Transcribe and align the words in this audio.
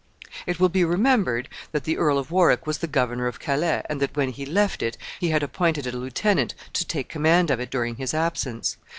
It 0.47 0.59
will 0.59 0.67
be 0.69 0.83
remembered 0.83 1.47
that 1.73 1.83
the 1.83 1.99
Earl 1.99 2.17
of 2.17 2.31
Warwick 2.31 2.65
was 2.65 2.79
the 2.79 2.87
governor 2.87 3.27
of 3.27 3.37
Calais, 3.39 3.83
and 3.87 4.01
that 4.01 4.15
when 4.17 4.29
he 4.29 4.47
left 4.47 4.81
it 4.81 4.97
he 5.19 5.29
had 5.29 5.43
appointed 5.43 5.85
a 5.85 5.91
lieutenant 5.95 6.55
to 6.73 6.83
take 6.83 7.07
command 7.07 7.51
of 7.51 7.59
it 7.59 7.69
during 7.69 7.97
his 7.97 8.15
absence. 8.15 8.77